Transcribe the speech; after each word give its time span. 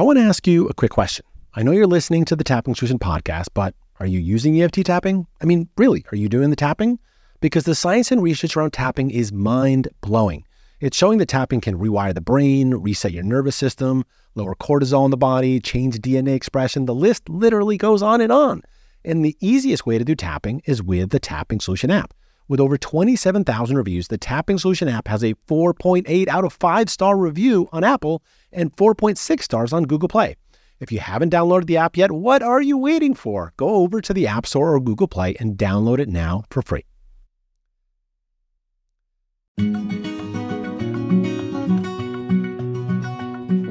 I 0.00 0.02
want 0.02 0.18
to 0.18 0.24
ask 0.24 0.46
you 0.46 0.66
a 0.66 0.72
quick 0.72 0.92
question. 0.92 1.26
I 1.52 1.62
know 1.62 1.72
you're 1.72 1.86
listening 1.86 2.24
to 2.24 2.34
the 2.34 2.42
Tapping 2.42 2.74
Solution 2.74 2.98
podcast, 2.98 3.48
but 3.52 3.74
are 3.98 4.06
you 4.06 4.18
using 4.18 4.58
EFT 4.58 4.82
tapping? 4.82 5.26
I 5.42 5.44
mean, 5.44 5.68
really, 5.76 6.06
are 6.10 6.16
you 6.16 6.26
doing 6.26 6.48
the 6.48 6.56
tapping? 6.56 6.98
Because 7.42 7.64
the 7.64 7.74
science 7.74 8.10
and 8.10 8.22
research 8.22 8.56
around 8.56 8.70
tapping 8.70 9.10
is 9.10 9.30
mind 9.30 9.88
blowing. 10.00 10.46
It's 10.80 10.96
showing 10.96 11.18
that 11.18 11.28
tapping 11.28 11.60
can 11.60 11.78
rewire 11.78 12.14
the 12.14 12.22
brain, 12.22 12.70
reset 12.70 13.12
your 13.12 13.24
nervous 13.24 13.56
system, 13.56 14.06
lower 14.36 14.54
cortisol 14.54 15.04
in 15.04 15.10
the 15.10 15.18
body, 15.18 15.60
change 15.60 15.96
DNA 15.96 16.34
expression. 16.34 16.86
The 16.86 16.94
list 16.94 17.28
literally 17.28 17.76
goes 17.76 18.00
on 18.00 18.22
and 18.22 18.32
on. 18.32 18.62
And 19.04 19.22
the 19.22 19.36
easiest 19.38 19.84
way 19.84 19.98
to 19.98 20.04
do 20.06 20.14
tapping 20.14 20.62
is 20.64 20.82
with 20.82 21.10
the 21.10 21.20
Tapping 21.20 21.60
Solution 21.60 21.90
app. 21.90 22.14
With 22.50 22.58
over 22.58 22.76
27,000 22.76 23.76
reviews, 23.76 24.08
the 24.08 24.18
Tapping 24.18 24.58
Solution 24.58 24.88
app 24.88 25.06
has 25.06 25.22
a 25.22 25.34
4.8 25.46 26.26
out 26.26 26.44
of 26.44 26.52
5 26.52 26.90
star 26.90 27.16
review 27.16 27.68
on 27.70 27.84
Apple 27.84 28.24
and 28.52 28.74
4.6 28.74 29.40
stars 29.40 29.72
on 29.72 29.84
Google 29.84 30.08
Play. 30.08 30.34
If 30.80 30.90
you 30.90 30.98
haven't 30.98 31.32
downloaded 31.32 31.66
the 31.66 31.76
app 31.76 31.96
yet, 31.96 32.10
what 32.10 32.42
are 32.42 32.60
you 32.60 32.76
waiting 32.76 33.14
for? 33.14 33.52
Go 33.56 33.76
over 33.76 34.00
to 34.00 34.12
the 34.12 34.26
App 34.26 34.46
Store 34.46 34.74
or 34.74 34.80
Google 34.80 35.06
Play 35.06 35.36
and 35.38 35.56
download 35.56 36.00
it 36.00 36.08
now 36.08 36.42
for 36.50 36.60
free. 36.60 36.84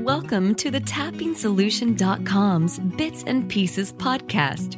Welcome 0.06 0.56
to 0.56 0.72
the 0.72 0.80
TappingSolution.com's 0.80 2.80
Bits 2.80 3.26
and 3.28 3.50
Pieces 3.50 3.92
podcast, 3.92 4.78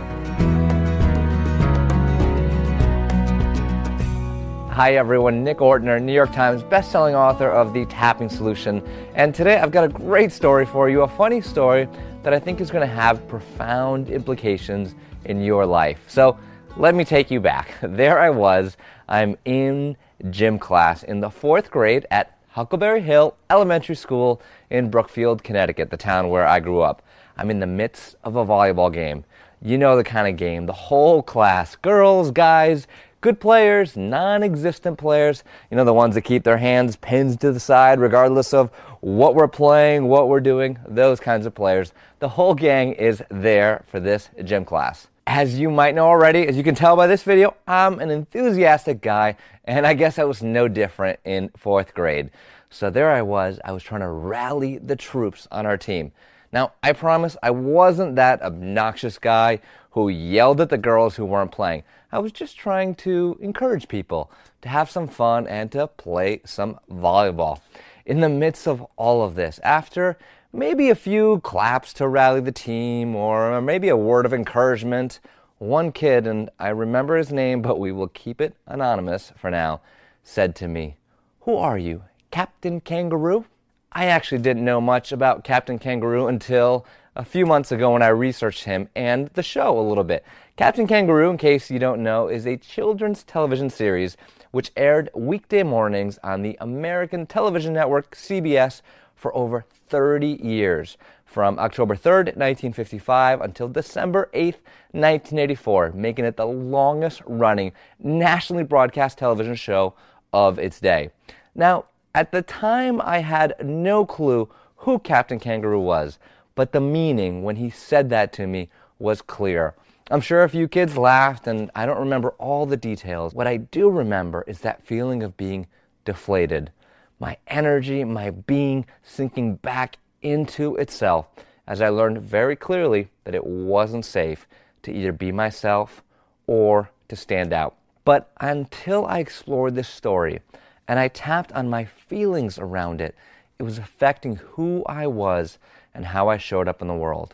Hi 4.81 4.95
everyone, 4.95 5.43
Nick 5.43 5.59
Ortner, 5.59 6.01
New 6.01 6.11
York 6.11 6.33
Times 6.33 6.63
bestselling 6.63 7.13
author 7.13 7.47
of 7.47 7.71
The 7.71 7.85
Tapping 7.85 8.29
Solution. 8.29 8.81
And 9.13 9.35
today 9.35 9.59
I've 9.59 9.69
got 9.69 9.83
a 9.83 9.87
great 9.87 10.31
story 10.31 10.65
for 10.65 10.89
you, 10.89 11.03
a 11.03 11.07
funny 11.07 11.39
story 11.39 11.87
that 12.23 12.33
I 12.33 12.39
think 12.39 12.59
is 12.59 12.71
going 12.71 12.81
to 12.81 12.91
have 12.91 13.27
profound 13.27 14.09
implications 14.09 14.95
in 15.25 15.39
your 15.39 15.67
life. 15.67 15.99
So 16.07 16.35
let 16.77 16.95
me 16.95 17.05
take 17.05 17.29
you 17.29 17.39
back. 17.39 17.75
There 17.83 18.17
I 18.17 18.31
was, 18.31 18.75
I'm 19.07 19.37
in 19.45 19.97
gym 20.31 20.57
class 20.57 21.03
in 21.03 21.19
the 21.19 21.29
fourth 21.29 21.69
grade 21.69 22.07
at 22.09 22.39
Huckleberry 22.49 23.01
Hill 23.01 23.37
Elementary 23.51 23.93
School 23.93 24.41
in 24.71 24.89
Brookfield, 24.89 25.43
Connecticut, 25.43 25.91
the 25.91 25.97
town 25.97 26.29
where 26.29 26.47
I 26.47 26.59
grew 26.59 26.81
up. 26.81 27.03
I'm 27.37 27.51
in 27.51 27.59
the 27.59 27.67
midst 27.67 28.15
of 28.23 28.35
a 28.35 28.43
volleyball 28.43 28.91
game. 28.91 29.25
You 29.61 29.77
know 29.77 29.95
the 29.95 30.03
kind 30.03 30.27
of 30.27 30.37
game. 30.37 30.65
The 30.65 30.73
whole 30.73 31.21
class, 31.21 31.75
girls, 31.75 32.31
guys, 32.31 32.87
good 33.21 33.39
players, 33.39 33.95
non 33.95 34.43
existent 34.43 34.97
players, 34.97 35.43
you 35.69 35.77
know, 35.77 35.85
the 35.85 35.93
ones 35.93 36.15
that 36.15 36.21
keep 36.21 36.43
their 36.43 36.57
hands 36.57 36.95
pinned 36.97 37.39
to 37.41 37.51
the 37.51 37.59
side 37.59 37.99
regardless 37.99 38.53
of 38.53 38.71
what 38.99 39.35
we're 39.35 39.47
playing, 39.47 40.07
what 40.07 40.27
we're 40.27 40.39
doing, 40.39 40.77
those 40.87 41.19
kinds 41.19 41.45
of 41.45 41.55
players. 41.55 41.93
The 42.19 42.29
whole 42.29 42.53
gang 42.53 42.93
is 42.93 43.23
there 43.29 43.83
for 43.87 43.99
this 43.99 44.29
gym 44.43 44.65
class. 44.65 45.07
As 45.27 45.59
you 45.59 45.69
might 45.69 45.95
know 45.95 46.07
already, 46.07 46.47
as 46.47 46.57
you 46.57 46.63
can 46.63 46.75
tell 46.75 46.95
by 46.95 47.07
this 47.07 47.23
video, 47.23 47.55
I'm 47.67 47.99
an 47.99 48.09
enthusiastic 48.09 49.01
guy, 49.01 49.37
and 49.65 49.85
I 49.85 49.93
guess 49.93 50.19
I 50.19 50.23
was 50.23 50.41
no 50.41 50.67
different 50.67 51.19
in 51.23 51.49
fourth 51.55 51.93
grade. 51.93 52.31
So 52.69 52.89
there 52.89 53.11
I 53.11 53.21
was, 53.21 53.59
I 53.63 53.71
was 53.71 53.83
trying 53.83 54.01
to 54.01 54.07
rally 54.07 54.77
the 54.77 54.95
troops 54.95 55.47
on 55.51 55.65
our 55.65 55.77
team. 55.77 56.11
Now, 56.53 56.73
I 56.83 56.93
promise 56.93 57.37
I 57.41 57.51
wasn't 57.51 58.15
that 58.17 58.41
obnoxious 58.41 59.17
guy 59.17 59.59
who 59.91 60.09
yelled 60.09 60.59
at 60.61 60.69
the 60.69 60.77
girls 60.77 61.15
who 61.15 61.25
weren't 61.25 61.51
playing. 61.51 61.83
I 62.11 62.19
was 62.19 62.31
just 62.31 62.57
trying 62.57 62.95
to 62.95 63.37
encourage 63.39 63.87
people 63.87 64.29
to 64.61 64.69
have 64.69 64.89
some 64.89 65.07
fun 65.07 65.47
and 65.47 65.71
to 65.71 65.87
play 65.87 66.41
some 66.45 66.79
volleyball. 66.89 67.61
In 68.05 68.19
the 68.19 68.29
midst 68.29 68.67
of 68.67 68.85
all 68.97 69.23
of 69.23 69.35
this, 69.35 69.59
after 69.63 70.17
maybe 70.51 70.89
a 70.89 70.95
few 70.95 71.39
claps 71.39 71.93
to 71.93 72.07
rally 72.07 72.41
the 72.41 72.51
team 72.51 73.15
or 73.15 73.61
maybe 73.61 73.87
a 73.87 73.95
word 73.95 74.25
of 74.25 74.33
encouragement, 74.33 75.19
one 75.57 75.91
kid, 75.91 76.27
and 76.27 76.49
I 76.59 76.69
remember 76.69 77.15
his 77.15 77.31
name, 77.31 77.61
but 77.61 77.79
we 77.79 77.91
will 77.91 78.07
keep 78.09 78.41
it 78.41 78.55
anonymous 78.65 79.31
for 79.37 79.51
now, 79.51 79.81
said 80.23 80.55
to 80.57 80.67
me, 80.67 80.97
Who 81.41 81.55
are 81.55 81.77
you, 81.77 82.03
Captain 82.31 82.81
Kangaroo? 82.81 83.45
I 83.93 84.05
actually 84.05 84.37
didn't 84.37 84.63
know 84.63 84.79
much 84.79 85.11
about 85.11 85.43
Captain 85.43 85.77
Kangaroo 85.77 86.27
until 86.27 86.85
a 87.13 87.25
few 87.25 87.45
months 87.45 87.73
ago 87.73 87.91
when 87.91 88.01
I 88.01 88.07
researched 88.07 88.63
him 88.63 88.87
and 88.95 89.27
the 89.33 89.43
show 89.43 89.77
a 89.77 89.81
little 89.81 90.05
bit. 90.05 90.23
Captain 90.55 90.87
Kangaroo, 90.87 91.29
in 91.29 91.37
case 91.37 91.69
you 91.69 91.77
don't 91.77 92.01
know, 92.01 92.29
is 92.29 92.47
a 92.47 92.55
children's 92.55 93.23
television 93.23 93.69
series 93.69 94.15
which 94.51 94.71
aired 94.77 95.09
weekday 95.13 95.63
mornings 95.63 96.19
on 96.23 96.41
the 96.41 96.57
American 96.61 97.25
television 97.25 97.73
network 97.73 98.15
CBS 98.15 98.81
for 99.13 99.35
over 99.35 99.65
30 99.89 100.39
years, 100.41 100.97
from 101.25 101.59
October 101.59 101.95
3rd, 101.95 102.35
1955 102.37 103.41
until 103.41 103.67
December 103.67 104.29
8th, 104.33 104.59
1984, 104.91 105.91
making 105.91 106.25
it 106.25 106.37
the 106.37 106.45
longest 106.45 107.21
running 107.25 107.71
nationally 107.99 108.63
broadcast 108.63 109.17
television 109.17 109.55
show 109.55 109.93
of 110.31 110.59
its 110.59 110.79
day. 110.79 111.09
Now, 111.55 111.85
at 112.13 112.31
the 112.31 112.41
time, 112.41 113.01
I 113.01 113.19
had 113.19 113.55
no 113.63 114.05
clue 114.05 114.49
who 114.77 114.99
Captain 114.99 115.39
Kangaroo 115.39 115.79
was, 115.79 116.19
but 116.55 116.71
the 116.71 116.81
meaning 116.81 117.43
when 117.43 117.55
he 117.55 117.69
said 117.69 118.09
that 118.09 118.33
to 118.33 118.47
me 118.47 118.69
was 118.99 119.21
clear. 119.21 119.75
I'm 120.09 120.21
sure 120.21 120.43
a 120.43 120.49
few 120.49 120.67
kids 120.67 120.97
laughed, 120.97 121.47
and 121.47 121.71
I 121.73 121.85
don't 121.85 121.99
remember 121.99 122.31
all 122.31 122.65
the 122.65 122.77
details. 122.77 123.33
What 123.33 123.47
I 123.47 123.57
do 123.57 123.89
remember 123.89 124.43
is 124.45 124.59
that 124.59 124.85
feeling 124.85 125.23
of 125.23 125.37
being 125.37 125.67
deflated, 126.03 126.71
my 127.19 127.37
energy, 127.47 128.03
my 128.03 128.31
being 128.31 128.85
sinking 129.03 129.55
back 129.55 129.97
into 130.21 130.75
itself 130.75 131.27
as 131.67 131.81
I 131.81 131.89
learned 131.89 132.21
very 132.21 132.55
clearly 132.55 133.09
that 133.23 133.35
it 133.35 133.45
wasn't 133.45 134.03
safe 134.03 134.47
to 134.83 134.91
either 134.91 135.13
be 135.13 135.31
myself 135.31 136.03
or 136.47 136.89
to 137.07 137.15
stand 137.15 137.53
out. 137.53 137.75
But 138.03 138.31
until 138.41 139.05
I 139.05 139.19
explored 139.19 139.75
this 139.75 139.87
story, 139.87 140.41
and 140.91 140.99
I 140.99 141.07
tapped 141.07 141.53
on 141.53 141.69
my 141.69 141.85
feelings 141.85 142.59
around 142.59 142.99
it. 142.99 143.15
It 143.57 143.63
was 143.63 143.77
affecting 143.77 144.35
who 144.35 144.83
I 144.87 145.07
was 145.07 145.57
and 145.93 146.07
how 146.07 146.27
I 146.27 146.35
showed 146.35 146.67
up 146.67 146.81
in 146.81 146.89
the 146.89 146.93
world. 146.93 147.33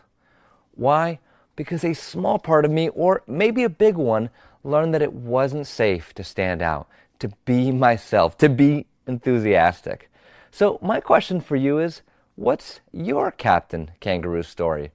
Why? 0.76 1.18
Because 1.56 1.82
a 1.82 1.92
small 1.92 2.38
part 2.38 2.64
of 2.64 2.70
me, 2.70 2.88
or 2.90 3.24
maybe 3.26 3.64
a 3.64 3.68
big 3.68 3.96
one, 3.96 4.30
learned 4.62 4.94
that 4.94 5.02
it 5.02 5.12
wasn't 5.12 5.66
safe 5.66 6.14
to 6.14 6.22
stand 6.22 6.62
out, 6.62 6.86
to 7.18 7.30
be 7.46 7.72
myself, 7.88 8.38
to 8.38 8.48
be 8.48 8.86
enthusiastic. 9.08 10.08
So, 10.52 10.78
my 10.80 11.00
question 11.00 11.40
for 11.40 11.56
you 11.56 11.80
is 11.80 12.02
what's 12.36 12.78
your 12.92 13.32
Captain 13.32 13.90
Kangaroo 13.98 14.44
story? 14.44 14.92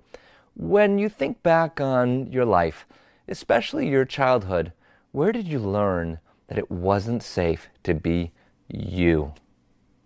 When 0.55 0.97
you 0.97 1.09
think 1.09 1.43
back 1.43 1.81
on 1.81 2.31
your 2.31 2.45
life, 2.45 2.85
especially 3.27 3.89
your 3.89 4.05
childhood, 4.05 4.71
where 5.11 5.33
did 5.33 5.49
you 5.49 5.59
learn 5.59 6.19
that 6.47 6.57
it 6.57 6.71
wasn't 6.71 7.23
safe 7.23 7.67
to 7.83 7.93
be 7.93 8.31
you. 8.67 9.33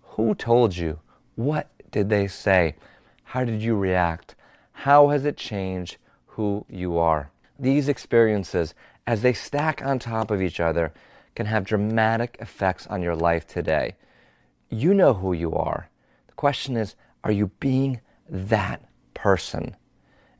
Who 0.01 0.35
told 0.35 0.75
you? 0.75 0.99
What 1.35 1.69
did 1.91 2.09
they 2.09 2.27
say? 2.27 2.75
How 3.23 3.43
did 3.43 3.61
you 3.61 3.75
react? 3.75 4.35
How 4.71 5.09
has 5.09 5.25
it 5.25 5.37
changed 5.37 5.97
who 6.25 6.65
you 6.69 6.97
are? 6.97 7.31
These 7.59 7.89
experiences, 7.89 8.73
as 9.05 9.21
they 9.21 9.33
stack 9.33 9.81
on 9.83 9.99
top 9.99 10.31
of 10.31 10.41
each 10.41 10.59
other, 10.59 10.93
can 11.35 11.45
have 11.45 11.65
dramatic 11.65 12.37
effects 12.39 12.87
on 12.87 13.01
your 13.01 13.15
life 13.15 13.45
today. 13.45 13.95
You 14.69 14.93
know 14.93 15.13
who 15.13 15.33
you 15.33 15.53
are. 15.53 15.89
The 16.27 16.33
question 16.33 16.75
is, 16.75 16.95
are 17.23 17.31
you 17.31 17.51
being 17.59 18.01
that 18.29 18.81
person? 19.13 19.75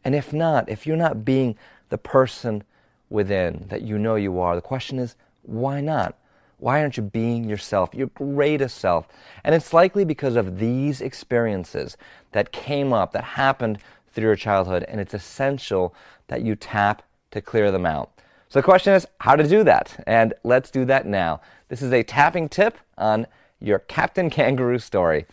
And 0.04 0.16
if 0.16 0.34
not, 0.34 0.70
if 0.70 0.88
you're 0.88 0.98
not 0.98 1.26
being 1.26 1.56
the 1.90 1.98
person 1.98 2.64
within 3.10 3.66
that 3.70 3.82
you 3.82 3.98
know 3.98 4.16
you 4.16 4.40
are, 4.40 4.56
the 4.56 4.62
question 4.62 5.00
is, 5.00 5.16
why 5.44 5.82
not? 5.82 6.18
Why 6.58 6.82
aren't 6.82 6.98
you 6.98 7.04
being 7.04 7.44
yourself, 7.44 7.94
your 7.94 8.08
greatest 8.08 8.78
self? 8.78 9.08
And 9.44 9.54
it's 9.54 9.74
likely 9.74 10.06
because 10.06 10.36
of 10.36 10.60
these 10.60 11.02
experiences 11.02 11.98
that 12.32 12.52
came 12.52 12.94
up, 12.94 13.12
that 13.14 13.24
happened 13.24 13.80
through 14.10 14.26
your 14.26 14.36
childhood, 14.36 14.84
and 14.88 15.00
it's 15.00 15.14
essential 15.14 15.94
that 16.28 16.42
you 16.42 16.56
tap 16.56 17.04
to 17.32 17.42
clear 17.42 17.72
them 17.72 17.86
out. 17.86 18.12
So 18.50 18.60
the 18.60 18.64
question 18.64 18.94
is 18.94 19.06
how 19.20 19.36
to 19.36 19.48
do 19.48 19.64
that, 19.66 20.04
and 20.08 20.34
let's 20.44 20.72
do 20.72 20.86
that 20.86 21.06
now. 21.06 21.42
This 21.68 21.82
is 21.82 21.94
a 21.94 22.04
tapping 22.04 22.50
tip 22.50 22.78
on 22.98 23.28
your 23.60 23.80
Captain 23.80 24.30
Kangaroo 24.30 24.80
story. 24.80 25.26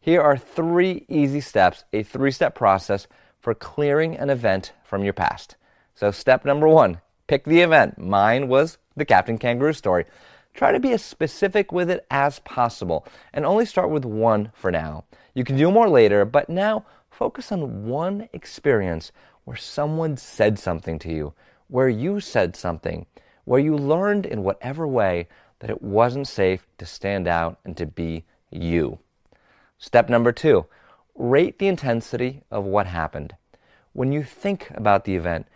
Here 0.00 0.20
are 0.20 0.36
three 0.36 1.04
easy 1.08 1.40
steps, 1.40 1.84
a 1.92 2.02
three 2.02 2.32
step 2.32 2.54
process 2.54 3.06
for 3.40 3.54
clearing 3.54 4.16
an 4.16 4.30
event 4.30 4.72
from 4.82 5.04
your 5.04 5.12
past. 5.12 5.56
So, 5.94 6.10
step 6.10 6.44
number 6.44 6.66
one 6.66 7.00
Pick 7.26 7.44
the 7.44 7.60
event. 7.60 7.98
Mine 7.98 8.48
was 8.48 8.78
the 8.96 9.04
Captain 9.04 9.38
Kangaroo 9.38 9.72
story. 9.72 10.04
Try 10.54 10.72
to 10.72 10.80
be 10.80 10.92
as 10.92 11.02
specific 11.02 11.72
with 11.72 11.90
it 11.90 12.06
as 12.10 12.38
possible 12.40 13.06
and 13.32 13.46
only 13.46 13.64
start 13.64 13.90
with 13.90 14.04
one 14.04 14.52
for 14.54 14.70
now. 14.70 15.04
You 15.34 15.44
can 15.44 15.56
do 15.56 15.70
more 15.70 15.88
later, 15.88 16.24
but 16.24 16.50
now 16.50 16.84
focus 17.10 17.50
on 17.52 17.86
one 17.86 18.28
experience 18.32 19.12
where 19.44 19.56
someone 19.56 20.16
said 20.16 20.58
something 20.58 20.98
to 21.00 21.10
you, 21.10 21.32
where 21.68 21.88
you 21.88 22.20
said 22.20 22.54
something, 22.54 23.06
where 23.44 23.60
you 23.60 23.76
learned 23.76 24.26
in 24.26 24.42
whatever 24.42 24.86
way 24.86 25.26
that 25.60 25.70
it 25.70 25.82
wasn't 25.82 26.28
safe 26.28 26.66
to 26.78 26.84
stand 26.84 27.26
out 27.26 27.58
and 27.64 27.76
to 27.76 27.86
be 27.86 28.24
you. 28.50 28.98
Step 29.78 30.08
number 30.08 30.32
two 30.32 30.66
rate 31.14 31.58
the 31.58 31.68
intensity 31.68 32.42
of 32.50 32.64
what 32.64 32.86
happened. 32.86 33.34
When 33.92 34.12
you 34.12 34.22
think 34.22 34.70
about 34.74 35.04
the 35.04 35.14
event, 35.14 35.46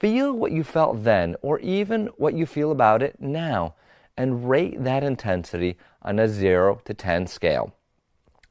feel 0.00 0.32
what 0.32 0.52
you 0.52 0.64
felt 0.64 1.04
then 1.04 1.36
or 1.40 1.60
even 1.60 2.06
what 2.16 2.34
you 2.34 2.46
feel 2.46 2.72
about 2.72 3.02
it 3.02 3.20
now 3.20 3.74
and 4.16 4.48
rate 4.48 4.82
that 4.82 5.02
intensity 5.02 5.76
on 6.02 6.18
a 6.18 6.28
0 6.28 6.80
to 6.84 6.94
10 6.94 7.26
scale. 7.26 7.74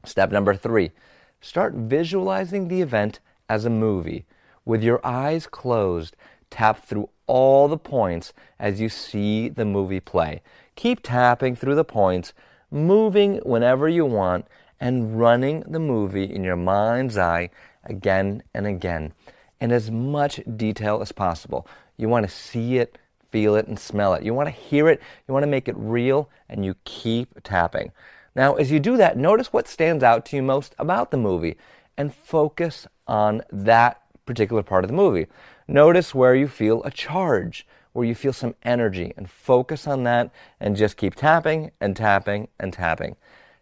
Step 0.05 0.31
number 0.31 0.55
three 0.55 0.91
start 1.39 1.73
visualizing 1.73 2.67
the 2.67 2.81
event 2.81 3.19
as 3.49 3.65
a 3.65 3.69
movie. 3.69 4.25
With 4.65 4.81
your 4.81 5.05
eyes 5.05 5.45
closed, 5.45 6.15
tap 6.49 6.85
through 6.85 7.09
all 7.27 7.67
the 7.67 7.77
points 7.77 8.31
as 8.59 8.79
you 8.79 8.87
see 8.87 9.49
the 9.49 9.65
movie 9.65 9.99
play. 9.99 10.41
Keep 10.75 11.03
tapping 11.03 11.55
through 11.55 11.75
the 11.75 11.83
points, 11.83 12.33
moving 12.71 13.37
whenever 13.43 13.89
you 13.89 14.05
want, 14.05 14.47
and 14.79 15.19
running 15.19 15.61
the 15.67 15.79
movie 15.79 16.33
in 16.33 16.43
your 16.43 16.55
mind's 16.55 17.17
eye 17.17 17.49
again 17.83 18.43
and 18.53 18.65
again 18.65 19.13
in 19.59 19.71
as 19.71 19.89
much 19.89 20.41
detail 20.57 21.01
as 21.01 21.13
possible. 21.13 21.65
You 21.95 22.09
want 22.09 22.27
to 22.27 22.31
see 22.31 22.77
it, 22.77 22.97
feel 23.33 23.55
it, 23.55 23.67
and 23.67 23.79
smell 23.79 24.13
it. 24.13 24.21
You 24.21 24.31
want 24.31 24.45
to 24.45 24.51
hear 24.51 24.87
it, 24.87 25.01
you 25.27 25.33
want 25.33 25.41
to 25.41 25.47
make 25.47 25.67
it 25.67 25.75
real, 25.75 26.29
and 26.47 26.63
you 26.63 26.75
keep 26.85 27.41
tapping. 27.41 27.91
Now, 28.35 28.53
as 28.53 28.71
you 28.71 28.79
do 28.79 28.95
that, 28.97 29.17
notice 29.17 29.51
what 29.51 29.67
stands 29.67 30.03
out 30.03 30.23
to 30.27 30.35
you 30.35 30.43
most 30.43 30.75
about 30.77 31.09
the 31.09 31.17
movie 31.17 31.57
and 31.97 32.13
focus 32.13 32.85
on 33.07 33.41
that 33.51 34.03
particular 34.27 34.61
part 34.61 34.83
of 34.83 34.87
the 34.87 34.95
movie. 34.95 35.25
Notice 35.67 36.13
where 36.13 36.35
you 36.35 36.47
feel 36.47 36.83
a 36.83 36.91
charge, 36.91 37.65
where 37.93 38.05
you 38.05 38.13
feel 38.13 38.33
some 38.33 38.53
energy, 38.61 39.13
and 39.17 39.27
focus 39.27 39.87
on 39.87 40.03
that 40.03 40.29
and 40.59 40.75
just 40.75 40.95
keep 40.95 41.15
tapping 41.15 41.71
and 41.81 41.97
tapping 41.97 42.49
and 42.59 42.71
tapping. 42.71 43.15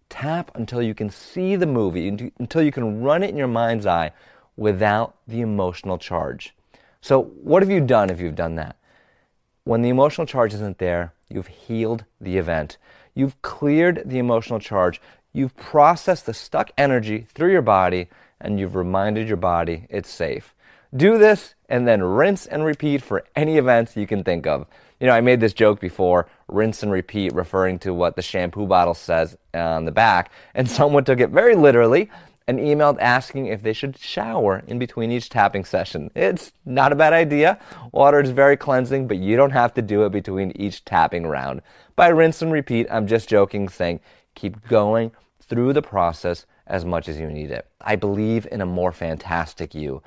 Tap 0.10 0.52
until 0.54 0.82
you 0.82 0.94
can 0.94 1.10
see 1.10 1.56
the 1.56 1.66
movie, 1.66 2.10
until 2.10 2.62
you 2.62 2.74
can 2.74 3.02
run 3.02 3.24
it 3.24 3.30
in 3.30 3.38
your 3.38 3.48
mind's 3.48 3.86
eye 3.86 4.12
without 4.58 5.16
the 5.30 5.40
emotional 5.40 5.98
charge. 5.98 6.54
So, 7.00 7.24
what 7.24 7.64
have 7.64 7.72
you 7.72 7.80
done 7.80 8.10
if 8.10 8.20
you've 8.20 8.36
done 8.36 8.56
that? 8.56 8.76
When 9.63 9.84
the 9.84 9.90
emotional 9.90 10.25
charge 10.25 10.54
isn't 10.56 10.80
there, 10.80 11.13
you've 11.30 11.48
healed 11.48 12.06
the 12.19 12.38
event. 12.38 12.78
You've 13.13 13.40
cleared 13.44 14.02
the 14.06 14.18
emotional 14.18 14.60
charge. 14.60 15.00
You've 15.34 15.56
processed 15.56 16.25
the 16.25 16.34
stuck 16.34 16.72
energy 16.78 17.28
through 17.34 17.52
your 17.52 17.62
body 17.62 18.08
and 18.40 18.60
you've 18.60 18.75
reminded 18.75 19.28
your 19.28 19.38
body 19.38 19.86
it's 19.90 20.10
safe. 20.10 20.56
Do 20.96 21.18
this 21.18 21.54
and 21.69 21.88
then 21.88 22.04
rinse 22.04 22.48
and 22.48 22.66
repeat 22.66 23.02
for 23.02 23.24
any 23.36 23.58
events 23.58 23.96
you 23.96 24.08
can 24.08 24.24
think 24.24 24.48
of. 24.48 24.66
You 25.00 25.08
know, 25.08 25.13
I 25.13 25.22
made 25.22 25.40
this 25.40 25.54
joke 25.54 25.80
before 25.80 26.28
rinse 26.48 26.84
and 26.84 26.92
repeat, 26.92 27.34
referring 27.34 27.80
to 27.80 27.94
what 27.94 28.16
the 28.16 28.22
shampoo 28.22 28.68
bottle 28.68 28.94
says 28.94 29.38
on 29.54 29.86
the 29.86 29.92
back, 29.92 30.31
and 30.54 30.69
someone 30.69 31.06
took 31.06 31.19
it 31.19 31.30
very 31.30 31.56
literally 31.56 32.10
and 32.48 32.60
emailed 32.60 32.98
asking 33.00 33.46
if 33.48 33.62
they 33.62 33.74
should 33.74 33.98
shower 33.98 34.64
in 34.68 34.80
between 34.80 35.12
each 35.12 35.30
tapping 35.30 35.64
session. 35.64 36.12
It's 36.16 36.52
not 36.66 36.92
a 36.92 36.96
bad 36.96 37.14
idea. 37.14 37.60
Water 37.92 38.20
is 38.20 38.32
very 38.32 38.58
cleansing, 38.58 39.08
but 39.08 39.18
you 39.18 39.38
don't 39.38 39.52
have 39.52 39.74
to 39.76 39.82
do 39.82 40.04
it 40.06 40.12
between 40.12 40.52
each 40.56 40.84
tapping 40.84 41.28
round. 41.28 41.62
By 41.96 42.08
rinse 42.08 42.42
and 42.42 42.52
repeat, 42.52 42.88
I'm 42.90 43.08
just 43.08 43.30
joking, 43.30 43.70
saying 43.70 44.00
keep 44.36 44.68
going 44.68 45.12
through 45.40 45.74
the 45.74 45.82
process 45.82 46.46
as 46.66 46.86
much 46.86 47.08
as 47.08 47.20
you 47.20 47.30
need 47.30 47.52
it. 47.52 47.68
I 47.82 47.96
believe 47.96 48.48
in 48.52 48.62
a 48.62 48.66
more 48.66 48.92
fantastic 48.92 49.76
you. 49.76 50.02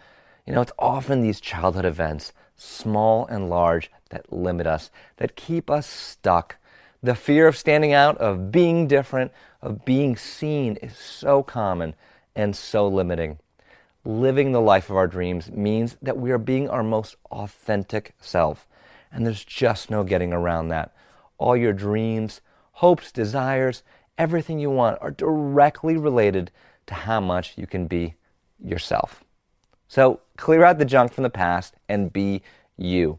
You 0.46 0.54
know, 0.54 0.60
it's 0.60 0.72
often 0.78 1.20
these 1.20 1.40
childhood 1.40 1.84
events, 1.84 2.32
small 2.56 3.26
and 3.26 3.48
large, 3.48 3.90
that 4.10 4.32
limit 4.32 4.66
us, 4.66 4.90
that 5.16 5.36
keep 5.36 5.70
us 5.70 5.86
stuck. 5.86 6.56
The 7.02 7.14
fear 7.14 7.46
of 7.46 7.56
standing 7.56 7.92
out, 7.92 8.16
of 8.18 8.50
being 8.50 8.86
different, 8.86 9.32
of 9.60 9.84
being 9.84 10.16
seen 10.16 10.76
is 10.76 10.96
so 10.96 11.42
common 11.42 11.94
and 12.34 12.54
so 12.54 12.86
limiting. 12.88 13.38
Living 14.04 14.52
the 14.52 14.60
life 14.60 14.90
of 14.90 14.96
our 14.96 15.06
dreams 15.06 15.50
means 15.50 15.96
that 16.02 16.18
we 16.18 16.30
are 16.30 16.38
being 16.38 16.68
our 16.68 16.82
most 16.82 17.16
authentic 17.30 18.14
self. 18.20 18.66
And 19.10 19.26
there's 19.26 19.44
just 19.44 19.90
no 19.90 20.04
getting 20.04 20.32
around 20.32 20.68
that. 20.68 20.94
All 21.38 21.56
your 21.56 21.72
dreams, 21.72 22.40
hopes, 22.72 23.10
desires, 23.10 23.82
everything 24.18 24.58
you 24.58 24.70
want 24.70 24.98
are 25.00 25.10
directly 25.10 25.96
related 25.96 26.50
to 26.86 26.94
how 26.94 27.20
much 27.20 27.54
you 27.56 27.66
can 27.66 27.86
be 27.86 28.14
yourself. 28.62 29.24
So 29.88 30.20
clear 30.36 30.64
out 30.64 30.78
the 30.78 30.84
junk 30.84 31.12
from 31.12 31.22
the 31.22 31.30
past 31.30 31.74
and 31.88 32.12
be 32.12 32.42
you. 32.76 33.18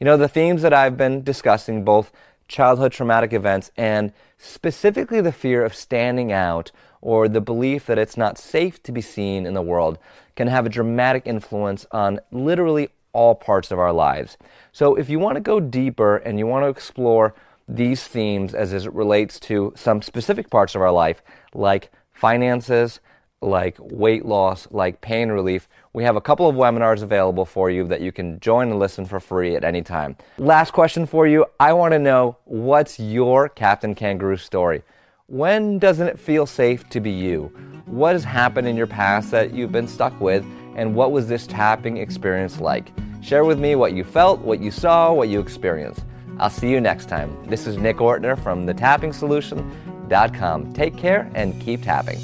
You 0.00 0.04
know, 0.04 0.16
the 0.16 0.28
themes 0.28 0.62
that 0.62 0.72
I've 0.72 0.96
been 0.96 1.22
discussing, 1.22 1.84
both 1.84 2.10
childhood 2.48 2.92
traumatic 2.92 3.32
events 3.32 3.70
and 3.76 4.12
specifically 4.38 5.20
the 5.20 5.32
fear 5.32 5.64
of 5.64 5.74
standing 5.74 6.32
out 6.32 6.72
or 7.04 7.28
the 7.28 7.40
belief 7.40 7.84
that 7.84 7.98
it's 7.98 8.16
not 8.16 8.38
safe 8.38 8.82
to 8.82 8.90
be 8.90 9.02
seen 9.02 9.44
in 9.44 9.52
the 9.52 9.62
world, 9.62 9.98
can 10.36 10.48
have 10.48 10.64
a 10.64 10.70
dramatic 10.70 11.22
influence 11.26 11.86
on 11.92 12.18
literally 12.32 12.88
all 13.12 13.34
parts 13.34 13.70
of 13.70 13.78
our 13.78 13.92
lives. 13.92 14.38
So 14.72 14.94
if 14.96 15.10
you 15.10 15.18
want 15.18 15.36
to 15.36 15.40
go 15.42 15.60
deeper 15.60 16.16
and 16.16 16.38
you 16.38 16.46
want 16.46 16.64
to 16.64 16.68
explore 16.68 17.34
these 17.68 18.04
themes 18.04 18.54
as, 18.54 18.72
it 18.72 18.92
relates 18.92 19.38
to 19.40 19.72
some 19.76 20.00
specific 20.00 20.48
parts 20.48 20.74
of 20.74 20.80
our 20.80 20.90
life, 20.90 21.22
like 21.52 21.92
finances, 22.12 23.00
like 23.42 23.76
weight 23.78 24.24
loss, 24.24 24.66
like 24.70 25.02
pain 25.02 25.28
relief, 25.28 25.68
we 25.92 26.04
have 26.04 26.16
a 26.16 26.22
couple 26.22 26.48
of 26.48 26.56
webinars 26.56 27.02
available 27.02 27.44
for 27.44 27.68
you 27.70 27.86
that 27.86 28.00
you 28.00 28.12
can 28.12 28.40
join 28.40 28.70
and 28.70 28.78
listen 28.78 29.04
for 29.04 29.20
free 29.20 29.54
at 29.56 29.62
any 29.62 29.82
time. 29.82 30.16
Last 30.38 30.72
question 30.72 31.04
for 31.04 31.26
you 31.26 31.44
I 31.60 31.74
want 31.74 31.92
to 31.92 31.98
know 31.98 32.38
what's 32.44 32.98
your 32.98 33.50
Captain 33.50 33.94
Kangaroo 33.94 34.38
story? 34.38 34.82
When 35.26 35.78
doesn't 35.78 36.06
it 36.06 36.18
feel 36.18 36.44
safe 36.44 36.86
to 36.90 37.00
be 37.00 37.10
you? 37.10 37.44
What 37.86 38.12
has 38.12 38.24
happened 38.24 38.68
in 38.68 38.76
your 38.76 38.86
past 38.86 39.30
that 39.30 39.54
you've 39.54 39.72
been 39.72 39.88
stuck 39.88 40.20
with, 40.20 40.44
and 40.76 40.94
what 40.94 41.12
was 41.12 41.28
this 41.28 41.46
tapping 41.46 41.96
experience 41.96 42.60
like? 42.60 42.92
Share 43.22 43.46
with 43.46 43.58
me 43.58 43.74
what 43.74 43.94
you 43.94 44.04
felt, 44.04 44.40
what 44.40 44.60
you 44.60 44.70
saw, 44.70 45.14
what 45.14 45.30
you 45.30 45.40
experienced. 45.40 46.04
I'll 46.38 46.50
see 46.50 46.68
you 46.68 46.78
next 46.78 47.08
time. 47.08 47.34
This 47.48 47.66
is 47.66 47.78
Nick 47.78 47.96
Ortner 47.96 48.38
from 48.42 48.66
thetapping.solution.com. 48.66 50.72
Take 50.74 50.98
care 50.98 51.30
and 51.34 51.58
keep 51.58 51.82
tapping. 51.82 52.18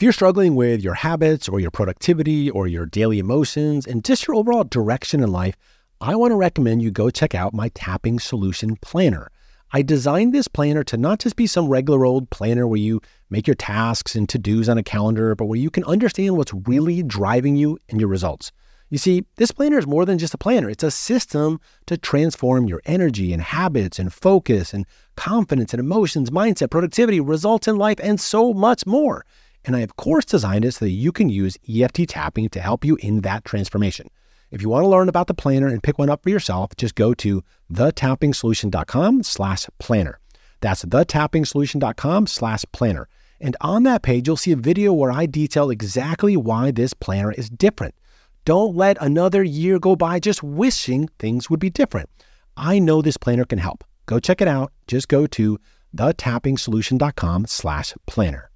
If 0.00 0.04
you're 0.04 0.12
struggling 0.12 0.54
with 0.54 0.80
your 0.80 0.94
habits 0.94 1.46
or 1.46 1.60
your 1.60 1.70
productivity 1.70 2.48
or 2.48 2.66
your 2.66 2.86
daily 2.86 3.18
emotions 3.18 3.86
and 3.86 4.02
just 4.02 4.26
your 4.26 4.34
overall 4.34 4.64
direction 4.64 5.22
in 5.22 5.30
life, 5.30 5.58
I 6.00 6.16
want 6.16 6.30
to 6.30 6.36
recommend 6.36 6.80
you 6.80 6.90
go 6.90 7.10
check 7.10 7.34
out 7.34 7.52
my 7.52 7.68
Tapping 7.74 8.18
Solution 8.18 8.76
Planner. 8.76 9.30
I 9.74 9.82
designed 9.82 10.32
this 10.32 10.48
planner 10.48 10.82
to 10.84 10.96
not 10.96 11.18
just 11.18 11.36
be 11.36 11.46
some 11.46 11.68
regular 11.68 12.06
old 12.06 12.30
planner 12.30 12.66
where 12.66 12.78
you 12.78 13.02
make 13.28 13.46
your 13.46 13.56
tasks 13.56 14.14
and 14.14 14.26
to 14.30 14.38
dos 14.38 14.70
on 14.70 14.78
a 14.78 14.82
calendar, 14.82 15.34
but 15.34 15.44
where 15.44 15.58
you 15.58 15.68
can 15.68 15.84
understand 15.84 16.38
what's 16.38 16.54
really 16.66 17.02
driving 17.02 17.56
you 17.56 17.78
and 17.90 18.00
your 18.00 18.08
results. 18.08 18.52
You 18.88 18.96
see, 18.96 19.26
this 19.36 19.50
planner 19.50 19.78
is 19.78 19.86
more 19.86 20.06
than 20.06 20.16
just 20.16 20.32
a 20.32 20.38
planner, 20.38 20.70
it's 20.70 20.82
a 20.82 20.90
system 20.90 21.60
to 21.84 21.98
transform 21.98 22.68
your 22.68 22.80
energy 22.86 23.34
and 23.34 23.42
habits 23.42 23.98
and 23.98 24.10
focus 24.10 24.72
and 24.72 24.86
confidence 25.16 25.74
and 25.74 25.80
emotions, 25.80 26.30
mindset, 26.30 26.70
productivity, 26.70 27.20
results 27.20 27.68
in 27.68 27.76
life, 27.76 27.98
and 28.02 28.18
so 28.18 28.54
much 28.54 28.86
more. 28.86 29.26
And 29.64 29.76
I, 29.76 29.80
of 29.80 29.96
course, 29.96 30.24
designed 30.24 30.64
it 30.64 30.72
so 30.72 30.84
that 30.84 30.90
you 30.90 31.12
can 31.12 31.28
use 31.28 31.58
EFT 31.68 32.08
tapping 32.08 32.48
to 32.50 32.60
help 32.60 32.84
you 32.84 32.96
in 32.96 33.20
that 33.22 33.44
transformation. 33.44 34.08
If 34.50 34.62
you 34.62 34.68
want 34.68 34.84
to 34.84 34.88
learn 34.88 35.08
about 35.08 35.26
the 35.26 35.34
planner 35.34 35.68
and 35.68 35.82
pick 35.82 35.98
one 35.98 36.10
up 36.10 36.22
for 36.22 36.30
yourself, 36.30 36.74
just 36.76 36.94
go 36.94 37.14
to 37.14 37.44
thetappingsolution.com 37.72 39.22
slash 39.22 39.66
planner. 39.78 40.18
That's 40.60 40.84
thetappingsolution.com 40.84 42.26
slash 42.26 42.64
planner. 42.72 43.08
And 43.40 43.56
on 43.60 43.84
that 43.84 44.02
page, 44.02 44.26
you'll 44.26 44.36
see 44.36 44.52
a 44.52 44.56
video 44.56 44.92
where 44.92 45.12
I 45.12 45.26
detail 45.26 45.70
exactly 45.70 46.36
why 46.36 46.72
this 46.72 46.92
planner 46.92 47.32
is 47.32 47.48
different. 47.48 47.94
Don't 48.44 48.74
let 48.74 49.00
another 49.00 49.42
year 49.42 49.78
go 49.78 49.96
by 49.96 50.18
just 50.18 50.42
wishing 50.42 51.08
things 51.18 51.48
would 51.48 51.60
be 51.60 51.70
different. 51.70 52.10
I 52.56 52.78
know 52.78 53.00
this 53.00 53.16
planner 53.16 53.44
can 53.44 53.58
help. 53.58 53.84
Go 54.06 54.18
check 54.18 54.40
it 54.40 54.48
out. 54.48 54.72
Just 54.86 55.08
go 55.08 55.26
to 55.28 55.58
thetappingsolution.com 55.96 57.46
slash 57.46 57.94
planner. 58.06 58.49